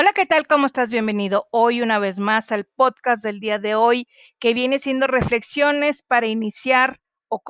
Hola, 0.00 0.12
¿qué 0.12 0.26
tal? 0.26 0.46
¿Cómo 0.46 0.66
estás? 0.66 0.92
Bienvenido 0.92 1.48
hoy 1.50 1.82
una 1.82 1.98
vez 1.98 2.20
más 2.20 2.52
al 2.52 2.66
podcast 2.66 3.20
del 3.24 3.40
día 3.40 3.58
de 3.58 3.74
hoy, 3.74 4.06
que 4.38 4.54
viene 4.54 4.78
siendo 4.78 5.08
reflexiones 5.08 6.02
para 6.02 6.28
iniciar 6.28 7.00
o 7.26 7.42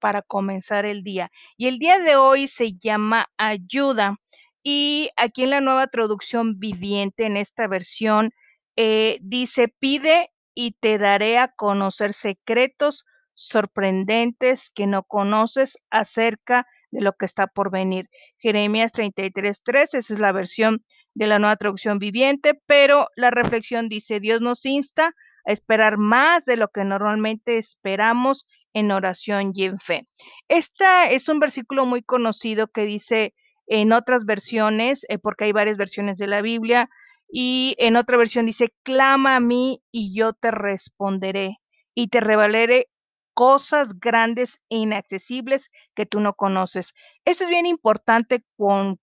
para 0.00 0.20
comenzar 0.20 0.84
el 0.84 1.02
día. 1.02 1.30
Y 1.56 1.66
el 1.66 1.78
día 1.78 1.98
de 1.98 2.16
hoy 2.16 2.46
se 2.46 2.74
llama 2.74 3.30
ayuda. 3.38 4.18
Y 4.62 5.08
aquí 5.16 5.44
en 5.44 5.50
la 5.50 5.62
nueva 5.62 5.86
traducción 5.86 6.58
viviente, 6.58 7.24
en 7.24 7.38
esta 7.38 7.68
versión, 7.68 8.32
eh, 8.76 9.16
dice, 9.22 9.68
pide 9.68 10.30
y 10.54 10.72
te 10.72 10.98
daré 10.98 11.38
a 11.38 11.52
conocer 11.52 12.12
secretos 12.12 13.06
sorprendentes 13.32 14.70
que 14.74 14.86
no 14.86 15.04
conoces 15.04 15.78
acerca 15.88 16.66
de 16.90 17.00
lo 17.00 17.14
que 17.14 17.24
está 17.24 17.46
por 17.46 17.70
venir. 17.70 18.10
Jeremías 18.36 18.92
33.3, 18.92 19.94
esa 19.94 19.98
es 19.98 20.20
la 20.20 20.32
versión 20.32 20.84
de 21.14 21.26
la 21.26 21.38
nueva 21.38 21.56
traducción 21.56 21.98
viviente, 21.98 22.60
pero 22.66 23.08
la 23.16 23.30
reflexión 23.30 23.88
dice, 23.88 24.20
Dios 24.20 24.40
nos 24.40 24.64
insta 24.66 25.14
a 25.46 25.52
esperar 25.52 25.98
más 25.98 26.44
de 26.44 26.56
lo 26.56 26.68
que 26.68 26.84
normalmente 26.84 27.58
esperamos 27.58 28.46
en 28.72 28.90
oración 28.90 29.52
y 29.54 29.64
en 29.64 29.78
fe. 29.78 30.06
Esta 30.48 31.10
es 31.10 31.28
un 31.28 31.38
versículo 31.38 31.86
muy 31.86 32.02
conocido 32.02 32.68
que 32.68 32.84
dice 32.84 33.34
en 33.66 33.92
otras 33.92 34.24
versiones, 34.24 35.06
eh, 35.08 35.18
porque 35.18 35.44
hay 35.44 35.52
varias 35.52 35.76
versiones 35.76 36.18
de 36.18 36.26
la 36.26 36.42
Biblia, 36.42 36.88
y 37.30 37.74
en 37.78 37.96
otra 37.96 38.16
versión 38.16 38.46
dice, 38.46 38.72
clama 38.82 39.36
a 39.36 39.40
mí 39.40 39.82
y 39.90 40.14
yo 40.14 40.34
te 40.34 40.50
responderé 40.50 41.56
y 41.94 42.08
te 42.08 42.20
revelaré 42.20 42.88
cosas 43.34 43.98
grandes 43.98 44.60
e 44.70 44.76
inaccesibles 44.76 45.70
que 45.94 46.06
tú 46.06 46.20
no 46.20 46.34
conoces. 46.34 46.94
Esto 47.24 47.44
es 47.44 47.50
bien 47.50 47.66
importante 47.66 48.44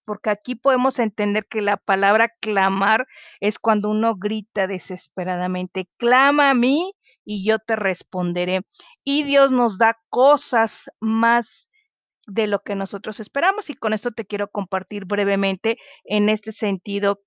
porque 0.06 0.30
aquí 0.30 0.56
podemos 0.56 1.00
entender 1.00 1.46
que 1.48 1.62
la 1.62 1.78
palabra 1.78 2.30
clamar 2.40 3.08
es 3.40 3.60
cuando 3.60 3.90
uno 3.90 4.16
grita 4.16 4.68
desesperadamente, 4.68 5.88
clama 5.98 6.50
a 6.50 6.54
mí 6.54 6.94
y 7.26 7.46
yo 7.46 7.60
te 7.60 7.76
responderé. 7.76 8.62
Y 9.04 9.24
Dios 9.24 9.52
nos 9.52 9.78
da 9.78 10.00
cosas 10.10 10.90
más 11.00 11.70
de 12.28 12.48
lo 12.48 12.60
que 12.64 12.76
nosotros 12.76 13.20
esperamos 13.20 13.70
y 13.70 13.76
con 13.76 13.94
esto 13.94 14.12
te 14.12 14.26
quiero 14.26 14.50
compartir 14.50 15.06
brevemente 15.06 15.78
en 16.06 16.30
este 16.30 16.52
sentido 16.52 17.22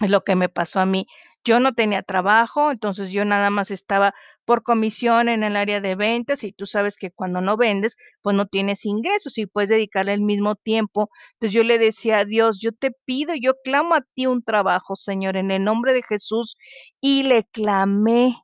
lo 0.00 0.22
que 0.22 0.34
me 0.34 0.48
pasó 0.48 0.80
a 0.80 0.86
mí. 0.86 1.06
Yo 1.44 1.58
no 1.58 1.72
tenía 1.72 2.02
trabajo, 2.02 2.70
entonces 2.70 3.10
yo 3.12 3.24
nada 3.24 3.50
más 3.50 3.70
estaba 3.70 4.14
por 4.44 4.62
comisión 4.62 5.28
en 5.28 5.42
el 5.42 5.56
área 5.56 5.80
de 5.80 5.94
ventas 5.94 6.44
y 6.44 6.52
tú 6.52 6.66
sabes 6.66 6.96
que 6.96 7.10
cuando 7.10 7.40
no 7.40 7.56
vendes, 7.56 7.96
pues 8.20 8.36
no 8.36 8.46
tienes 8.46 8.84
ingresos 8.84 9.38
y 9.38 9.46
puedes 9.46 9.70
dedicarle 9.70 10.12
el 10.12 10.20
mismo 10.20 10.54
tiempo. 10.54 11.08
Entonces 11.34 11.54
yo 11.54 11.64
le 11.64 11.78
decía 11.78 12.18
a 12.18 12.24
Dios, 12.24 12.58
yo 12.60 12.72
te 12.72 12.90
pido, 13.04 13.34
yo 13.34 13.54
clamo 13.64 13.94
a 13.94 14.02
ti 14.14 14.26
un 14.26 14.42
trabajo, 14.42 14.96
Señor, 14.96 15.36
en 15.36 15.50
el 15.50 15.64
nombre 15.64 15.94
de 15.94 16.02
Jesús 16.02 16.56
y 17.00 17.22
le 17.22 17.44
clamé 17.44 18.36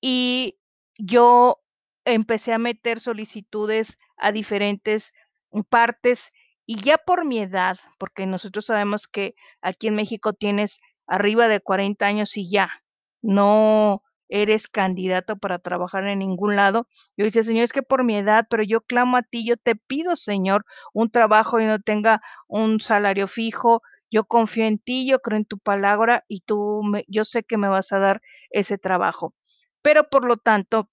y 0.00 0.58
yo 0.98 1.60
empecé 2.04 2.52
a 2.52 2.58
meter 2.58 3.00
solicitudes 3.00 3.98
a 4.16 4.32
diferentes 4.32 5.12
partes 5.68 6.30
y 6.66 6.76
ya 6.76 6.98
por 6.98 7.24
mi 7.24 7.38
edad, 7.40 7.78
porque 7.98 8.26
nosotros 8.26 8.66
sabemos 8.66 9.08
que 9.08 9.34
aquí 9.62 9.88
en 9.88 9.94
México 9.96 10.32
tienes 10.32 10.80
arriba 11.08 11.48
de 11.48 11.60
40 11.60 12.06
años 12.06 12.36
y 12.36 12.50
ya 12.50 12.70
no 13.22 14.02
eres 14.28 14.68
candidato 14.68 15.38
para 15.38 15.58
trabajar 15.58 16.06
en 16.06 16.18
ningún 16.20 16.56
lado. 16.56 16.86
Yo 17.16 17.24
decía, 17.24 17.42
Señor, 17.42 17.64
es 17.64 17.72
que 17.72 17.82
por 17.82 18.04
mi 18.04 18.16
edad, 18.16 18.46
pero 18.50 18.62
yo 18.62 18.82
clamo 18.82 19.16
a 19.16 19.22
ti, 19.22 19.46
yo 19.46 19.56
te 19.56 19.74
pido, 19.74 20.16
Señor, 20.16 20.64
un 20.92 21.10
trabajo 21.10 21.60
y 21.60 21.64
no 21.66 21.80
tenga 21.80 22.20
un 22.46 22.80
salario 22.80 23.26
fijo. 23.26 23.82
Yo 24.10 24.24
confío 24.24 24.64
en 24.66 24.78
ti, 24.78 25.08
yo 25.08 25.20
creo 25.20 25.38
en 25.38 25.44
tu 25.46 25.58
palabra 25.58 26.24
y 26.28 26.40
tú, 26.42 26.82
me, 26.84 27.04
yo 27.08 27.24
sé 27.24 27.42
que 27.44 27.56
me 27.58 27.68
vas 27.68 27.92
a 27.92 27.98
dar 27.98 28.22
ese 28.50 28.78
trabajo. 28.78 29.34
Pero 29.82 30.08
por 30.10 30.24
lo 30.24 30.36
tanto, 30.36 30.90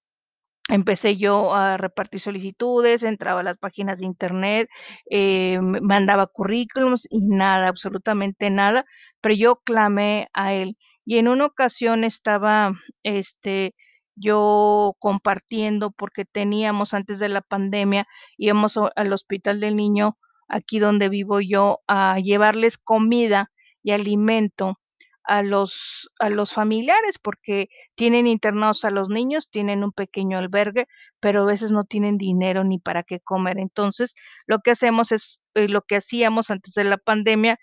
empecé 0.70 1.18
yo 1.18 1.54
a 1.54 1.78
repartir 1.78 2.20
solicitudes, 2.20 3.04
entraba 3.04 3.42
a 3.42 3.44
las 3.44 3.58
páginas 3.58 4.00
de 4.00 4.06
internet, 4.06 4.68
eh, 5.10 5.60
mandaba 5.62 6.28
currículums 6.28 7.08
y 7.12 7.28
nada, 7.28 7.68
absolutamente 7.68 8.50
nada, 8.50 8.86
pero 9.26 9.34
yo 9.34 9.56
clamé 9.56 10.30
a 10.34 10.54
él. 10.54 10.78
Y 11.04 11.18
en 11.18 11.28
una 11.28 11.48
ocasión 11.48 12.04
estaba, 12.04 12.74
este, 13.02 13.74
yo 14.16 14.94
compartiendo 15.00 15.90
porque 15.90 16.26
teníamos 16.26 16.94
antes 16.94 17.18
de 17.18 17.30
la 17.30 17.42
pandemia, 17.42 18.08
íbamos 18.38 18.78
al 18.96 19.14
hospital 19.14 19.60
del 19.62 19.78
niño, 19.78 20.20
aquí 20.48 20.78
donde 20.78 21.10
vivo 21.10 21.42
yo, 21.42 21.80
a 21.88 22.20
llevarles 22.20 22.78
comida 22.78 23.52
y 23.82 23.94
alimento 23.94 24.80
a 25.24 25.42
los, 25.42 26.08
a 26.20 26.30
los 26.30 26.54
familiares 26.54 27.18
porque 27.18 27.70
tienen 27.96 28.28
internados 28.28 28.86
a 28.86 28.92
los 28.92 29.10
niños, 29.10 29.50
tienen 29.50 29.84
un 29.84 29.92
pequeño 29.92 30.38
albergue, 30.38 30.86
pero 31.20 31.42
a 31.42 31.46
veces 31.46 31.72
no 31.72 31.84
tienen 31.84 32.20
dinero 32.20 32.64
ni 32.64 32.78
para 32.78 33.02
qué 33.02 33.20
comer. 33.22 33.58
Entonces, 33.58 34.14
lo 34.46 34.60
que 34.60 34.70
hacemos 34.70 35.12
es, 35.12 35.42
eh, 35.56 35.68
lo 35.68 35.82
que 35.82 35.96
hacíamos 35.96 36.52
antes 36.52 36.76
de 36.76 36.84
la 36.84 36.98
pandemia, 36.98 37.60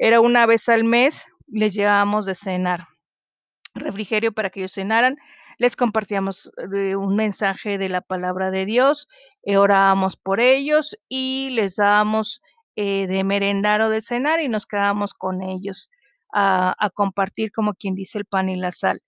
era 0.00 0.20
una 0.20 0.46
vez 0.46 0.68
al 0.68 0.84
mes, 0.84 1.24
les 1.46 1.74
llevábamos 1.74 2.26
de 2.26 2.34
cenar 2.34 2.88
refrigerio 3.74 4.32
para 4.32 4.50
que 4.50 4.60
ellos 4.60 4.72
cenaran, 4.72 5.16
les 5.58 5.76
compartíamos 5.76 6.50
eh, 6.74 6.96
un 6.96 7.14
mensaje 7.16 7.78
de 7.78 7.88
la 7.88 8.00
palabra 8.00 8.50
de 8.50 8.64
Dios, 8.66 9.08
eh, 9.44 9.58
orábamos 9.58 10.16
por 10.16 10.40
ellos 10.40 10.96
y 11.08 11.50
les 11.52 11.76
dábamos 11.76 12.42
de 12.76 13.24
merendar 13.24 13.82
o 13.82 13.90
de 13.90 14.00
cenar 14.00 14.40
y 14.40 14.48
nos 14.48 14.64
quedábamos 14.64 15.12
con 15.12 15.42
ellos 15.42 15.90
a, 16.32 16.90
compartir, 16.94 17.52
como 17.52 17.74
quien 17.74 17.94
dice, 17.94 18.18
el 18.18 18.24
pan 18.24 18.48
y 18.48 18.56
la 18.56 18.72
sal. 18.72 19.02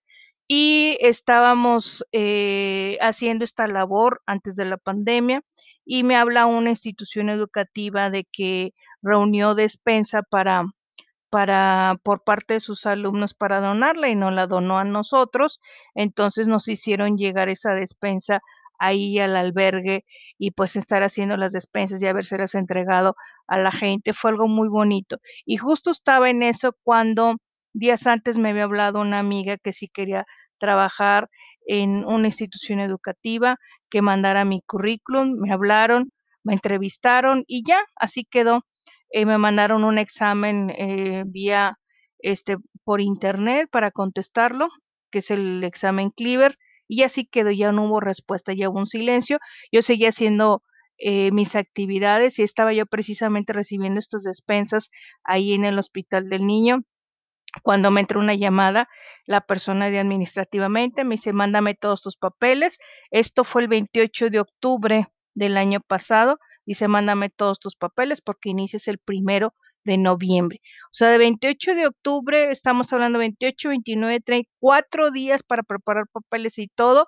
Y 0.47 0.97
estábamos 1.01 2.05
eh, 2.11 2.97
haciendo 3.01 3.45
esta 3.45 3.67
labor 3.67 4.21
antes 4.25 4.55
de 4.55 4.65
la 4.65 4.77
pandemia 4.77 5.41
y 5.85 6.03
me 6.03 6.15
habla 6.15 6.45
una 6.45 6.69
institución 6.69 7.29
educativa 7.29 8.09
de 8.09 8.25
que 8.25 8.73
reunió 9.01 9.55
despensa 9.55 10.21
para, 10.21 10.65
para, 11.33 11.95
por 12.03 12.23
parte 12.23 12.53
de 12.53 12.59
sus 12.59 12.85
alumnos 12.85 13.33
para 13.33 13.59
donarla 13.59 14.07
y 14.07 14.13
no 14.13 14.29
la 14.29 14.45
donó 14.45 14.77
a 14.77 14.83
nosotros. 14.83 15.59
Entonces 15.95 16.47
nos 16.47 16.67
hicieron 16.67 17.17
llegar 17.17 17.49
esa 17.49 17.73
despensa 17.73 18.39
ahí 18.77 19.17
al 19.17 19.35
albergue 19.35 20.05
y 20.37 20.51
pues 20.51 20.75
estar 20.75 21.01
haciendo 21.01 21.35
las 21.35 21.51
despensas 21.51 22.03
y 22.03 22.05
habérselas 22.05 22.53
entregado 22.53 23.15
a 23.47 23.57
la 23.57 23.71
gente 23.71 24.13
fue 24.13 24.29
algo 24.29 24.47
muy 24.47 24.67
bonito. 24.67 25.17
Y 25.43 25.57
justo 25.57 25.89
estaba 25.89 26.29
en 26.29 26.43
eso 26.43 26.75
cuando 26.83 27.37
días 27.73 28.05
antes 28.05 28.37
me 28.37 28.51
había 28.51 28.65
hablado 28.65 29.01
una 29.01 29.17
amiga 29.17 29.57
que 29.57 29.73
sí 29.73 29.87
quería 29.87 30.27
trabajar 30.59 31.31
en 31.65 32.05
una 32.05 32.27
institución 32.27 32.79
educativa, 32.79 33.57
que 33.89 34.03
mandara 34.03 34.45
mi 34.45 34.61
currículum, 34.61 35.39
me 35.39 35.51
hablaron, 35.51 36.11
me 36.43 36.53
entrevistaron 36.53 37.43
y 37.47 37.63
ya, 37.67 37.79
así 37.95 38.23
quedó. 38.23 38.67
Eh, 39.13 39.27
me 39.27 39.37
mandaron 39.37 39.83
un 39.83 39.99
examen 39.99 40.71
eh, 40.71 41.23
vía 41.27 41.77
este 42.19 42.57
por 42.83 42.99
internet 42.99 43.69
para 43.71 43.91
contestarlo, 43.91 44.69
que 45.11 45.19
es 45.19 45.29
el 45.31 45.63
examen 45.63 46.09
Cleaver, 46.09 46.57
y 46.87 47.03
así 47.03 47.25
quedó, 47.25 47.51
ya 47.51 47.71
no 47.71 47.85
hubo 47.85 47.99
respuesta, 47.99 48.53
ya 48.53 48.69
hubo 48.69 48.79
un 48.79 48.87
silencio. 48.87 49.37
Yo 49.71 49.83
seguía 49.83 50.09
haciendo 50.09 50.63
eh, 50.97 51.31
mis 51.31 51.55
actividades 51.55 52.39
y 52.39 52.43
estaba 52.43 52.73
yo 52.73 52.87
precisamente 52.87 53.53
recibiendo 53.53 53.99
estas 53.99 54.23
despensas 54.23 54.89
ahí 55.23 55.53
en 55.53 55.65
el 55.65 55.77
hospital 55.77 56.27
del 56.29 56.47
niño. 56.47 56.81
Cuando 57.61 57.91
me 57.91 58.01
entró 58.01 58.19
una 58.19 58.33
llamada, 58.33 58.89
la 59.27 59.41
persona 59.41 59.91
de 59.91 59.99
administrativamente 59.99 61.03
me 61.03 61.15
dice, 61.15 61.33
mándame 61.33 61.75
todos 61.75 62.01
tus 62.01 62.17
papeles. 62.17 62.79
Esto 63.11 63.43
fue 63.43 63.61
el 63.61 63.67
28 63.67 64.31
de 64.31 64.39
octubre 64.39 65.07
del 65.35 65.57
año 65.57 65.81
pasado. 65.81 66.39
Dice, 66.65 66.87
mándame 66.87 67.29
todos 67.29 67.59
tus 67.59 67.75
papeles 67.75 68.21
porque 68.21 68.49
inicias 68.49 68.87
el 68.87 68.97
primero 68.99 69.53
de 69.83 69.97
noviembre. 69.97 70.61
O 70.85 70.93
sea, 70.93 71.09
de 71.09 71.17
28 71.17 71.75
de 71.75 71.87
octubre, 71.87 72.51
estamos 72.51 72.91
hablando 72.93 73.19
28, 73.19 73.69
29, 73.69 74.19
30, 74.21 74.49
cuatro 74.59 75.11
días 75.11 75.43
para 75.43 75.63
preparar 75.63 76.05
papeles 76.11 76.57
y 76.57 76.67
todo, 76.67 77.07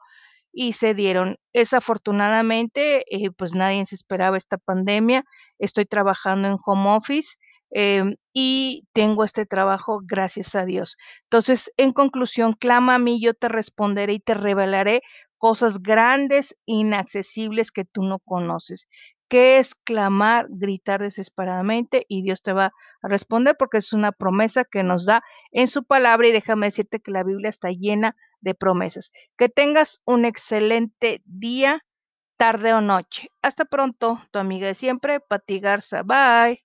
y 0.54 0.74
se 0.74 0.94
dieron. 0.94 1.38
Desafortunadamente, 1.54 3.04
eh, 3.10 3.32
pues 3.32 3.54
nadie 3.54 3.86
se 3.86 3.96
esperaba 3.96 4.38
esta 4.38 4.58
pandemia. 4.58 5.26
Estoy 5.60 5.86
trabajando 5.86 6.48
en 6.48 6.58
home 6.66 6.90
office. 6.92 7.36
Em, 7.72 8.16
y 8.34 8.84
tengo 8.94 9.24
este 9.26 9.46
trabajo 9.46 10.00
gracias 10.06 10.56
a 10.56 10.66
Dios. 10.66 10.98
Entonces, 11.24 11.72
en 11.78 11.92
conclusión, 11.92 12.54
clama 12.54 12.96
a 12.96 13.00
mí, 13.00 13.20
yo 13.22 13.34
te 13.34 13.50
responderé 13.50 14.14
y 14.14 14.20
te 14.20 14.34
revelaré 14.34 15.02
cosas 15.38 15.82
grandes, 15.82 16.56
inaccesibles 16.66 17.72
que 17.72 17.84
tú 17.84 18.04
no 18.04 18.20
conoces 18.20 18.88
que 19.30 19.58
es 19.58 19.76
clamar, 19.76 20.48
gritar 20.50 21.02
desesperadamente 21.02 22.06
y 22.08 22.24
Dios 22.24 22.42
te 22.42 22.54
va 22.54 22.74
a 23.02 23.08
responder 23.08 23.56
porque 23.58 23.78
es 23.78 23.94
una 23.94 24.12
promesa 24.12 24.66
que 24.66 24.84
nos 24.84 25.06
da 25.06 25.24
en 25.52 25.68
su 25.68 25.84
palabra 25.84 26.28
y 26.28 26.32
déjame 26.32 26.68
decirte 26.68 27.00
que 27.00 27.12
la 27.12 27.24
Biblia 27.24 27.50
está 27.50 27.72
llena 27.72 28.16
de 28.42 28.54
promesas. 28.54 29.12
Que 29.38 29.50
tengas 29.50 30.02
un 30.06 30.26
excelente 30.26 31.22
día, 31.26 31.84
tarde 32.38 32.74
o 32.74 32.82
noche. 32.82 33.30
Hasta 33.42 33.66
pronto, 33.66 34.22
tu 34.32 34.40
amiga 34.40 34.68
de 34.68 34.76
siempre, 34.76 35.20
Pati 35.20 35.60
Garza. 35.60 36.04
Bye. 36.04 36.65